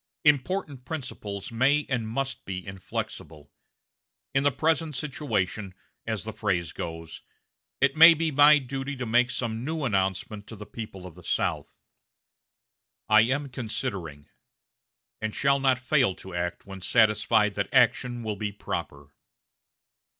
[0.25, 3.51] Important principles may and must be inflexible.
[4.33, 5.75] In the present situation,
[6.07, 7.21] as the phrase goes,
[7.79, 11.23] it may be my duty to make some new announcement to the people of the
[11.23, 11.77] South.
[13.09, 14.27] I am considering,
[15.21, 19.13] and shall not fail to act when satisfied that action will be proper."